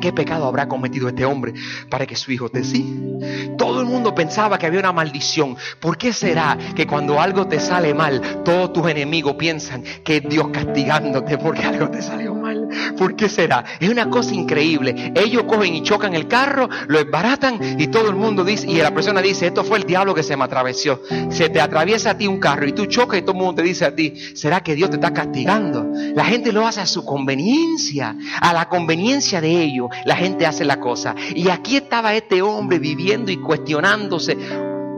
[0.00, 1.54] ¿Qué pecado habrá cometido este hombre
[1.88, 3.16] para que su hijo te sí?
[3.56, 5.56] Todo el mundo pensaba que había una maldición.
[5.80, 10.28] ¿Por qué será que cuando algo te sale mal, todos tus enemigos piensan que es
[10.28, 12.63] Dios castigándote porque algo te salió mal?
[12.96, 13.64] ¿Por qué será?
[13.80, 15.12] Es una cosa increíble.
[15.14, 18.92] Ellos cogen y chocan el carro, lo esbaratan y todo el mundo dice, y la
[18.92, 21.00] persona dice, esto fue el diablo que se me atravesó.
[21.30, 23.62] Se te atraviesa a ti un carro y tú chocas y todo el mundo te
[23.62, 25.86] dice a ti, ¿será que Dios te está castigando?
[26.14, 30.64] La gente lo hace a su conveniencia, a la conveniencia de ellos la gente hace
[30.64, 31.14] la cosa.
[31.34, 34.36] Y aquí estaba este hombre viviendo y cuestionándose.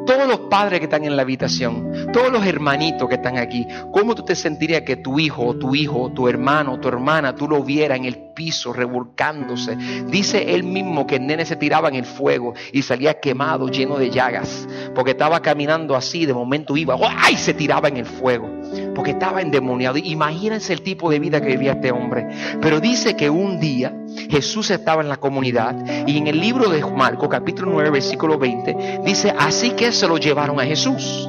[0.06, 4.14] Todos los padres que están en la habitación, todos los hermanitos que están aquí, ¿cómo
[4.14, 7.96] tú te sentirías que tu hijo tu hijo tu hermano tu hermana tú lo viera
[7.96, 9.76] en el piso revolcándose?
[10.06, 13.98] Dice él mismo que el nene se tiraba en el fuego y salía quemado, lleno
[13.98, 17.36] de llagas, porque estaba caminando así, de momento iba, ¡ay!
[17.36, 18.48] se tiraba en el fuego,
[18.94, 19.98] porque estaba endemoniado.
[19.98, 22.28] Imagínense el tipo de vida que vivía este hombre.
[22.60, 23.94] Pero dice que un día
[24.30, 25.74] Jesús estaba en la comunidad
[26.06, 30.18] y en el libro de Marco, capítulo 9, versículo 20, dice, así que se lo
[30.18, 31.28] llevaron a Jesús.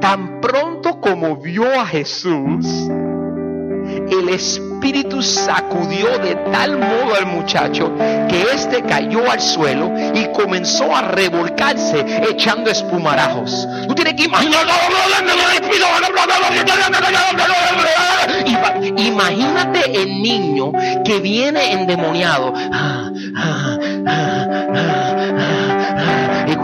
[0.00, 2.66] Tan pronto como vio a Jesús,
[4.10, 7.92] el espíritu sacudió de tal modo al muchacho
[8.28, 13.66] que éste cayó al suelo y comenzó a revolcarse echando espumarajos.
[13.86, 14.66] Tú tienes que imaginar.
[18.96, 20.72] Imagínate el niño
[21.04, 22.52] que viene endemoniado.
[24.06, 25.03] Y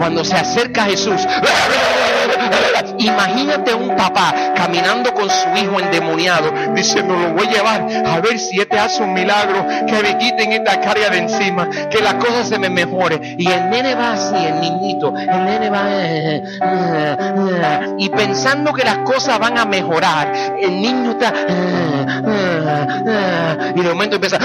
[0.01, 1.21] cuando se acerca a Jesús,
[2.97, 8.39] imagínate un papá caminando con su hijo endemoniado, diciendo, lo voy a llevar a ver
[8.39, 12.43] si este hace un milagro, que me quiten esta carga de encima, que la cosa
[12.43, 13.35] se me mejore.
[13.37, 15.87] Y el nene va así, el niñito, el nene va...
[17.99, 21.31] Y pensando que las cosas van a mejorar, el niño está...
[23.75, 24.39] y de momento empieza...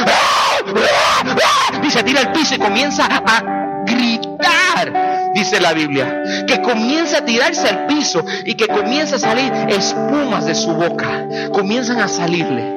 [1.83, 3.43] Y se tira al piso y comienza a
[3.87, 9.53] gritar, dice la Biblia, que comienza a tirarse al piso y que comienza a salir
[9.69, 12.75] espumas de su boca, comienzan a salirle.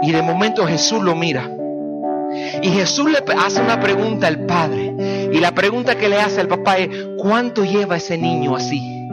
[0.00, 1.46] Y de momento Jesús lo mira.
[2.62, 5.28] Y Jesús le hace una pregunta al padre.
[5.30, 9.06] Y la pregunta que le hace al papá es, ¿cuánto lleva ese niño así?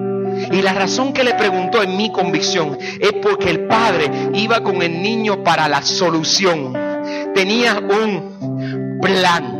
[0.51, 4.81] Y la razón que le preguntó en mi convicción es porque el padre iba con
[4.81, 6.73] el niño para la solución.
[7.33, 9.56] Tenía un plan.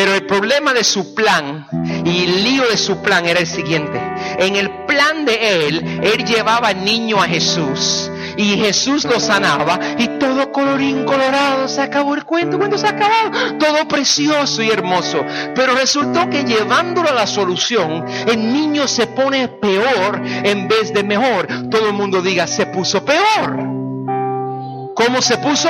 [0.00, 1.66] Pero el problema de su plan
[2.06, 4.00] y el lío de su plan era el siguiente.
[4.38, 9.78] En el plan de él, él llevaba al niño a Jesús y Jesús lo sanaba
[9.98, 15.22] y todo colorín colorado, se acabó el cuento, cuando se acabó, todo precioso y hermoso.
[15.54, 21.04] Pero resultó que llevándolo a la solución, el niño se pone peor en vez de
[21.04, 21.46] mejor.
[21.70, 23.54] Todo el mundo diga, se puso peor.
[24.94, 25.68] ¿Cómo se puso?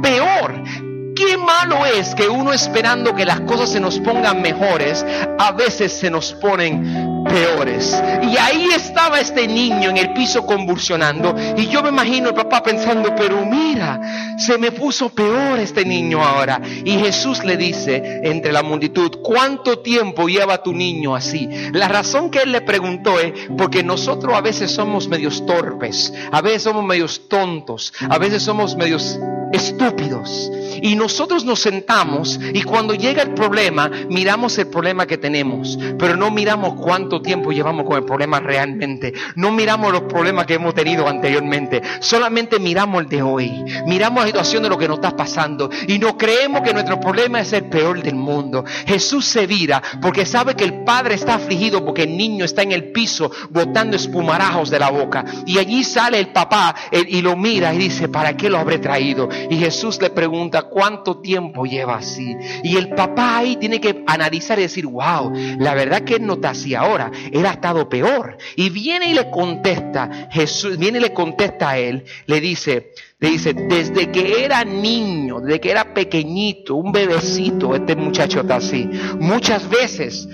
[0.00, 0.89] Peor.
[1.20, 5.04] Qué malo es que uno esperando que las cosas se nos pongan mejores,
[5.38, 7.94] a veces se nos ponen peores.
[8.22, 11.34] Y ahí estaba este niño en el piso convulsionando.
[11.58, 14.00] Y yo me imagino el papá pensando, pero mira,
[14.38, 16.58] se me puso peor este niño ahora.
[16.86, 21.46] Y Jesús le dice entre la multitud, ¿cuánto tiempo lleva tu niño así?
[21.74, 26.40] La razón que él le preguntó es porque nosotros a veces somos medios torpes, a
[26.40, 29.20] veces somos medios tontos, a veces somos medios
[29.52, 30.50] estúpidos.
[30.82, 36.16] Y nosotros nos sentamos y cuando llega el problema, miramos el problema que tenemos, pero
[36.16, 39.12] no miramos cuánto tiempo llevamos con el problema realmente.
[39.36, 41.82] No miramos los problemas que hemos tenido anteriormente.
[42.00, 43.64] Solamente miramos el de hoy.
[43.86, 47.40] Miramos la situación de lo que nos está pasando y no creemos que nuestro problema
[47.40, 48.64] es el peor del mundo.
[48.86, 52.72] Jesús se vira porque sabe que el Padre está afligido porque el niño está en
[52.72, 55.24] el piso botando espumarajos de la boca.
[55.46, 59.28] Y allí sale el papá y lo mira y dice, ¿para qué lo habré traído?
[59.50, 62.36] Y Jesús le pregunta, ¿cuánto tiempo lleva así?
[62.62, 66.34] Y el papá ahí tiene que analizar y decir, wow, la verdad que él no
[66.34, 68.38] está así ahora, él ha estado peor.
[68.56, 73.30] Y viene y le contesta, Jesús, viene y le contesta a él, le dice, le
[73.30, 78.88] dice, desde que era niño, desde que era pequeñito, un bebecito, este muchacho está así.
[79.18, 80.26] Muchas veces,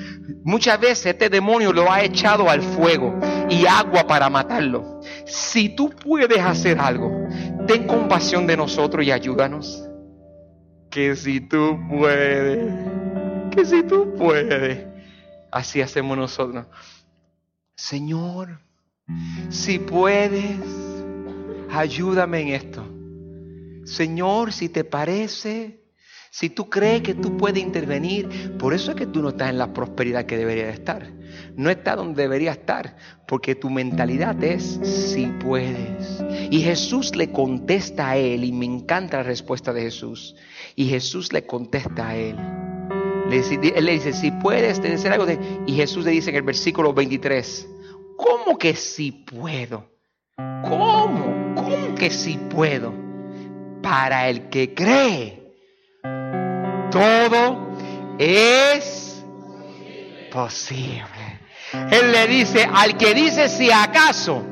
[0.45, 3.19] muchas veces este demonio lo ha echado al fuego
[3.51, 5.01] y agua para matarlo.
[5.27, 7.11] Si tú puedes hacer algo,
[7.67, 9.86] ten compasión de nosotros y ayúdanos.
[10.97, 12.73] Que si tú puedes,
[13.51, 14.87] que si tú puedes,
[15.53, 16.65] así hacemos nosotros.
[17.77, 18.61] Señor,
[19.51, 20.59] si puedes,
[21.69, 22.89] ayúdame en esto.
[23.85, 25.85] Señor, si te parece,
[26.31, 29.59] si tú crees que tú puedes intervenir, por eso es que tú no estás en
[29.59, 31.13] la prosperidad que deberías estar.
[31.57, 32.97] No estás donde debería estar,
[33.29, 36.23] porque tu mentalidad es si puedes.
[36.51, 40.35] Y Jesús le contesta a él, y me encanta la respuesta de Jesús.
[40.77, 42.37] Y Jesús le contesta a él.
[43.31, 45.39] él le dice, si puedes tener algo de...
[45.67, 47.67] Y Jesús le dice en el versículo 23,
[48.17, 49.91] ¿cómo que si puedo?
[50.37, 51.55] ¿Cómo?
[51.55, 52.93] ¿Cómo que si puedo?
[53.83, 55.55] Para el que cree,
[56.91, 57.71] todo
[58.19, 59.25] es
[60.31, 61.41] posible.
[61.91, 64.45] Él le dice, al que dice si acaso,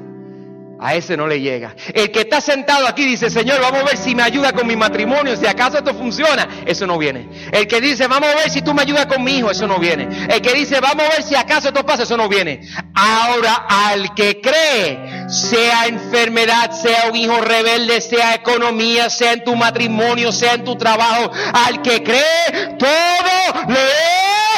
[0.80, 1.74] a ese no le llega.
[1.94, 4.76] El que está sentado aquí dice, Señor, vamos a ver si me ayuda con mi
[4.76, 7.28] matrimonio, si acaso esto funciona, eso no viene.
[7.52, 9.78] El que dice, vamos a ver si tú me ayudas con mi hijo, eso no
[9.78, 10.26] viene.
[10.28, 12.60] El que dice, vamos a ver si acaso esto pasa, eso no viene.
[12.94, 19.54] Ahora, al que cree, sea enfermedad, sea un hijo rebelde, sea economía, sea en tu
[19.56, 23.80] matrimonio, sea en tu trabajo, al que cree, todo le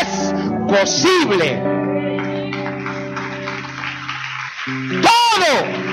[0.00, 0.34] es
[0.68, 1.62] posible.
[5.02, 5.85] Todo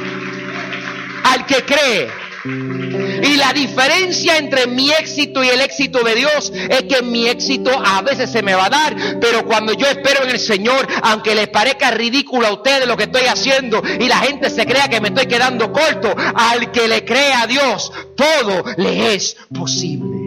[1.34, 2.10] al que cree.
[2.46, 7.72] Y la diferencia entre mi éxito y el éxito de Dios es que mi éxito
[7.72, 11.36] a veces se me va a dar, pero cuando yo espero en el Señor, aunque
[11.36, 15.00] les parezca ridículo a ustedes lo que estoy haciendo y la gente se crea que
[15.00, 20.18] me estoy quedando corto, al que le cree a Dios, todo le es posible.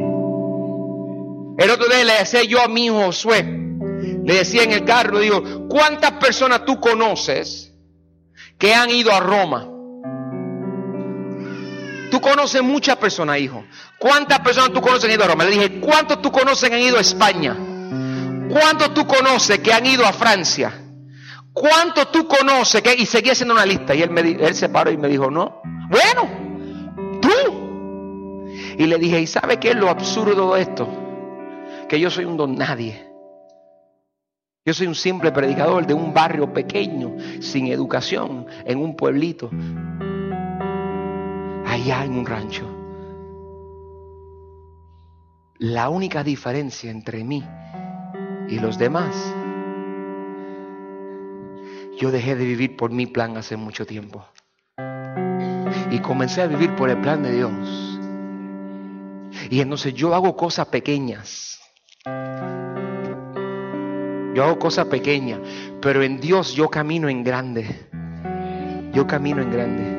[1.58, 3.42] El otro día le decía yo a mi Josué,
[4.24, 7.72] le decía en el carro, digo, ¿cuántas personas tú conoces
[8.58, 9.75] que han ido a Roma?
[12.16, 13.62] Tú conoces muchas personas, hijo.
[13.98, 15.44] ¿Cuántas personas tú conoces han ido a Roma?
[15.44, 17.54] Le dije, ¿cuántos tú conoces que han ido a España?
[18.48, 20.72] ¿Cuántos tú conoces que han ido a Francia?
[21.52, 22.94] ¿Cuántos tú conoces que...
[22.94, 23.94] Y seguía haciendo una lista.
[23.94, 25.60] Y él, me, él se paró y me dijo, no.
[25.90, 28.48] Bueno, tú.
[28.78, 30.88] Y le dije, ¿y sabe qué es lo absurdo de esto?
[31.86, 33.06] Que yo soy un don nadie.
[34.64, 39.50] Yo soy un simple predicador de un barrio pequeño, sin educación, en un pueblito
[41.76, 42.66] allá en un rancho.
[45.58, 47.44] La única diferencia entre mí
[48.48, 49.14] y los demás,
[51.98, 54.24] yo dejé de vivir por mi plan hace mucho tiempo.
[55.90, 57.98] Y comencé a vivir por el plan de Dios.
[59.50, 61.60] Y entonces yo hago cosas pequeñas.
[64.34, 65.40] Yo hago cosas pequeñas,
[65.80, 67.88] pero en Dios yo camino en grande.
[68.92, 69.95] Yo camino en grande.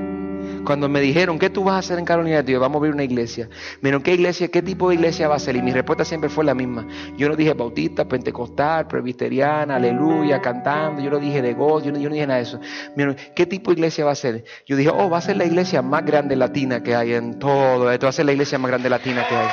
[0.66, 2.60] Cuando me dijeron, ¿qué tú vas a hacer en Carolina Tío?
[2.60, 3.50] Vamos a abrir una iglesia.
[3.82, 5.56] Miren, ¿qué iglesia, qué tipo de iglesia va a ser?
[5.56, 6.88] Y mi respuesta siempre fue la misma.
[7.18, 11.02] Yo no dije bautista, pentecostal, presbiteriana, aleluya, cantando.
[11.02, 12.60] Yo no dije de gozo, yo no, dije nada de eso.
[12.96, 14.44] Miren, ¿qué tipo de iglesia va a ser?
[14.66, 17.92] Yo dije, oh, va a ser la iglesia más grande latina que hay en todo
[17.92, 18.06] esto.
[18.06, 19.48] Va a ser la iglesia más grande latina que hay.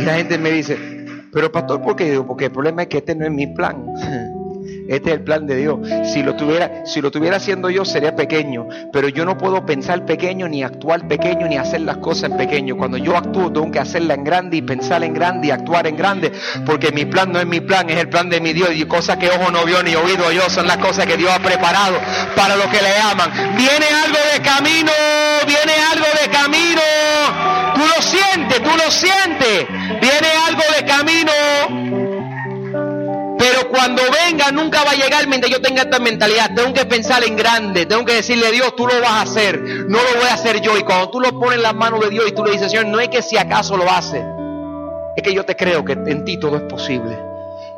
[0.00, 0.78] Y la gente me dice,
[1.32, 2.22] pero pastor, ¿por qué?
[2.26, 3.84] Porque el problema es que este no es mi plan.
[4.88, 5.80] Este es el plan de Dios.
[6.12, 10.06] Si lo tuviera, si lo tuviera haciendo yo sería pequeño, pero yo no puedo pensar
[10.06, 12.76] pequeño ni actuar pequeño ni hacer las cosas en pequeño.
[12.76, 15.96] Cuando yo actúo tengo que hacerla en grande y pensar en grande y actuar en
[15.96, 16.32] grande,
[16.64, 19.18] porque mi plan no es mi plan, es el plan de mi Dios y cosas
[19.18, 21.98] que ojo no vio ni oído yo son las cosas que Dios ha preparado
[22.34, 23.30] para los que le aman.
[23.56, 24.92] Viene algo de camino,
[25.46, 26.80] viene algo de camino.
[27.74, 29.66] Tú lo sientes, tú lo sientes.
[30.00, 31.32] Viene algo de camino.
[33.70, 36.50] Cuando venga nunca va a llegar mientras yo tenga esta mentalidad.
[36.54, 37.86] Tengo que pensar en grande.
[37.86, 39.60] Tengo que decirle, Dios, tú lo vas a hacer.
[39.60, 40.76] No lo voy a hacer yo.
[40.76, 42.86] Y cuando tú lo pones en las manos de Dios y tú le dices, Señor,
[42.86, 44.24] no es que si acaso lo hace.
[45.16, 47.18] Es que yo te creo que en ti todo es posible.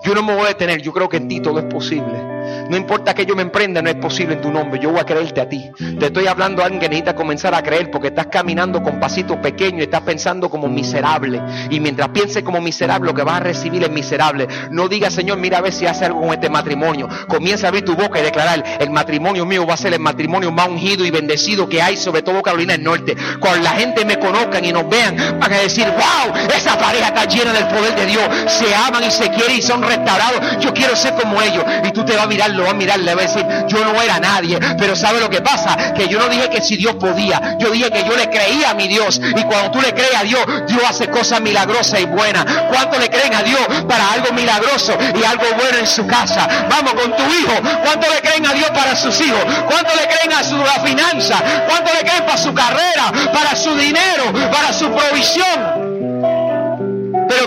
[0.02, 0.80] Yo no me voy a detener.
[0.80, 2.39] Yo creo que en ti todo es posible.
[2.68, 4.80] No importa que yo me emprenda, no es posible en tu nombre.
[4.80, 5.70] Yo voy a creerte a ti.
[5.98, 9.38] Te estoy hablando a alguien que necesita comenzar a creer porque estás caminando con pasitos
[9.38, 11.40] pequeños y estás pensando como miserable.
[11.70, 14.48] Y mientras pienses como miserable, lo que vas a recibir es miserable.
[14.70, 17.08] No digas, Señor, mira a ver si hace algo con este matrimonio.
[17.28, 20.50] Comienza a abrir tu boca y declarar, el matrimonio mío va a ser el matrimonio
[20.50, 23.16] más ungido y bendecido que hay, sobre todo Carolina del Norte.
[23.40, 27.24] Cuando la gente me conozcan y nos vean, van a decir, wow, esa pareja está
[27.24, 28.22] llena del poder de Dios.
[28.46, 30.58] Se aman y se quieren y son restaurados.
[30.60, 31.64] Yo quiero ser como ellos.
[31.84, 34.18] Y tú te vas mirar va a mirar, le va a decir, yo no era
[34.18, 35.92] nadie, pero ¿sabe lo que pasa?
[35.94, 38.74] Que yo no dije que si Dios podía, yo dije que yo le creía a
[38.74, 39.20] mi Dios.
[39.20, 42.44] Y cuando tú le crees a Dios, Dios hace cosas milagrosas y buenas.
[42.68, 46.48] ¿Cuánto le creen a Dios para algo milagroso y algo bueno en su casa?
[46.70, 47.52] Vamos con tu hijo.
[47.84, 49.44] ¿Cuánto le creen a Dios para sus hijos?
[49.68, 51.42] ¿Cuánto le creen a su finanza?
[51.66, 55.79] ¿Cuánto le creen para su carrera, para su dinero, para su provisión?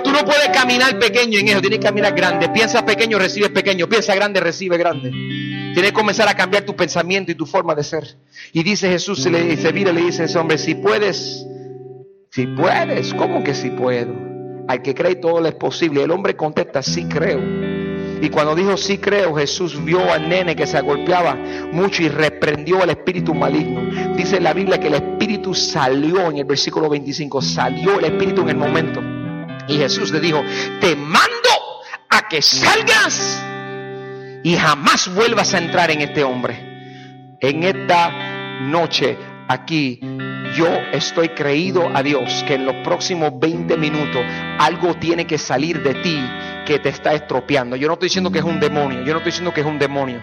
[0.03, 2.49] Tú no puedes caminar pequeño en eso, tienes que caminar grande.
[2.49, 3.87] Piensa pequeño, recibe pequeño.
[3.87, 5.09] Piensa grande, recibe grande.
[5.73, 8.17] Tienes que comenzar a cambiar tu pensamiento y tu forma de ser.
[8.51, 11.45] Y dice Jesús, se, le, y le dice a ese hombre, si puedes,
[12.29, 14.13] si puedes, ¿cómo que si puedo?
[14.67, 16.03] Al que cree todo le es posible.
[16.03, 17.41] El hombre contesta, sí creo.
[18.21, 21.35] Y cuando dijo sí creo, Jesús vio al nene que se golpeaba
[21.73, 24.15] mucho y reprendió al espíritu maligno.
[24.15, 28.49] Dice la Biblia que el espíritu salió en el versículo 25, salió el espíritu en
[28.49, 29.22] el momento.
[29.67, 30.43] Y Jesús le dijo,
[30.79, 31.49] te mando
[32.09, 33.41] a que salgas
[34.43, 37.37] y jamás vuelvas a entrar en este hombre.
[37.39, 39.99] En esta noche aquí
[40.55, 44.21] yo estoy creído a Dios que en los próximos 20 minutos
[44.59, 46.19] algo tiene que salir de ti
[46.65, 47.75] que te está estropeando.
[47.75, 49.79] Yo no estoy diciendo que es un demonio, yo no estoy diciendo que es un
[49.79, 50.21] demonio,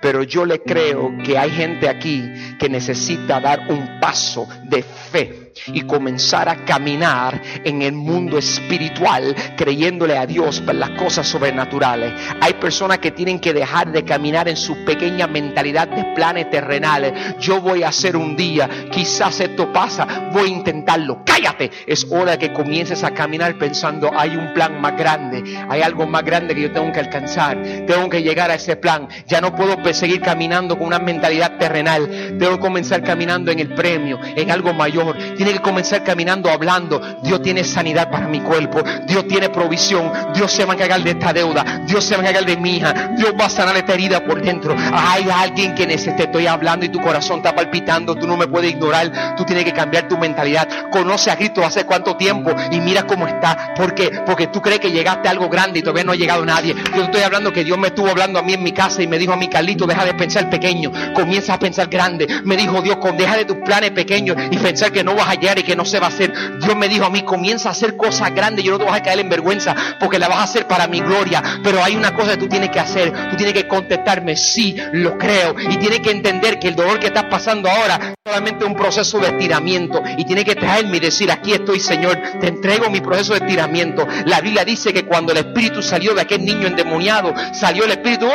[0.00, 2.22] pero yo le creo que hay gente aquí
[2.58, 9.34] que necesita dar un paso de fe y comenzar a caminar en el mundo espiritual
[9.56, 12.12] creyéndole a Dios por las cosas sobrenaturales.
[12.40, 17.36] Hay personas que tienen que dejar de caminar en su pequeña mentalidad de planes terrenales.
[17.38, 21.22] Yo voy a hacer un día, quizás esto pasa, voy a intentarlo.
[21.24, 21.70] Cállate.
[21.86, 26.24] Es hora que comiences a caminar pensando, hay un plan más grande, hay algo más
[26.24, 27.58] grande que yo tengo que alcanzar.
[27.86, 29.08] Tengo que llegar a ese plan.
[29.26, 32.08] Ya no puedo seguir caminando con una mentalidad terrenal.
[32.38, 35.16] Que comenzar caminando en el premio, en algo mayor.
[35.36, 37.00] Tiene que comenzar caminando hablando.
[37.22, 38.82] Dios tiene sanidad para mi cuerpo.
[39.06, 40.12] Dios tiene provisión.
[40.34, 41.82] Dios se va a encargar de esta deuda.
[41.86, 43.12] Dios se va a encargar de mi hija.
[43.16, 44.74] Dios va a sanar esta herida por dentro.
[44.92, 48.14] Hay alguien que necesita, estoy hablando y tu corazón está palpitando.
[48.14, 49.36] Tú no me puedes ignorar.
[49.36, 50.68] Tú tienes que cambiar tu mentalidad.
[50.90, 53.74] Conoce a Cristo hace cuánto tiempo y mira cómo está.
[53.76, 54.10] ¿Por qué?
[54.26, 56.74] Porque tú crees que llegaste a algo grande y todavía no ha llegado nadie.
[56.94, 59.18] Yo estoy hablando que Dios me estuvo hablando a mí en mi casa y me
[59.18, 62.26] dijo a mi Carlito, deja de pensar pequeño, comienza a pensar grande.
[62.44, 65.34] Me dijo Dios, con deja de tus planes pequeños y pensar que no vas a
[65.34, 66.32] llegar y que no se va a hacer.
[66.60, 68.64] Dios me dijo a mí, comienza a hacer cosas grandes.
[68.64, 71.00] Yo no te voy a caer en vergüenza porque la vas a hacer para mi
[71.00, 71.42] gloria.
[71.62, 73.12] Pero hay una cosa que tú tienes que hacer.
[73.30, 75.54] Tú tienes que contestarme, sí, lo creo.
[75.58, 79.18] Y tienes que entender que el dolor que estás pasando ahora es solamente un proceso
[79.18, 80.02] de estiramiento.
[80.16, 84.06] Y tienes que traerme y decir, aquí estoy, Señor, te entrego mi proceso de estiramiento.
[84.24, 88.26] La Biblia dice que cuando el Espíritu salió de aquel niño endemoniado, salió el Espíritu.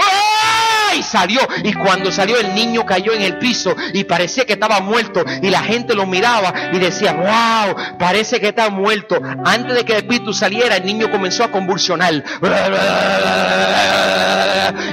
[0.96, 1.04] ¡Ay!
[1.04, 5.24] salió y cuando salió el niño cayó en el piso y parecía que estaba muerto
[5.42, 9.20] y la gente lo miraba y decía, wow, parece que está muerto.
[9.46, 12.24] Antes de que el espíritu saliera, el niño comenzó a convulsionar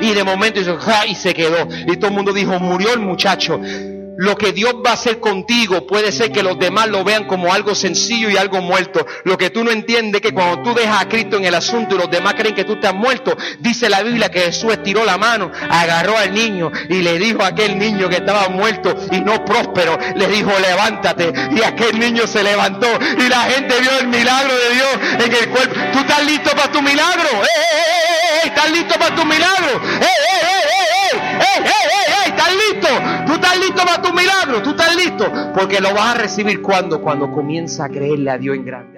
[0.00, 3.60] y de momento y se quedó y todo el mundo dijo, murió el muchacho.
[4.22, 7.52] Lo que Dios va a hacer contigo puede ser que los demás lo vean como
[7.52, 9.04] algo sencillo y algo muerto.
[9.24, 11.96] Lo que tú no entiendes es que cuando tú dejas a Cristo en el asunto
[11.96, 15.18] y los demás creen que tú estás muerto, dice la Biblia que Jesús estiró la
[15.18, 19.44] mano, agarró al niño y le dijo a aquel niño que estaba muerto y no
[19.44, 22.86] próspero, le dijo levántate y aquel niño se levantó
[23.18, 25.74] y la gente vio el milagro de Dios en el cuerpo.
[25.92, 27.28] ¿Tú estás listo para tu milagro?
[27.28, 28.46] ¡Eh, eh, eh, eh!
[28.46, 29.82] ¿Estás listo para tu milagro?
[30.00, 31.70] ¡Eh, eh, eh, eh, ¡Eh, eh, eh,
[32.08, 32.28] eh!
[32.28, 32.88] ¿Estás listo?
[33.26, 34.62] ¿Tú estás listo para tu milagro?
[34.62, 35.30] ¿Tú estás listo?
[35.54, 38.91] Porque lo vas a recibir cuando, cuando comienza a creerle a Dios en grande.